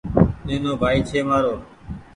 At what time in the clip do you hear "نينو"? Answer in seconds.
0.45-0.71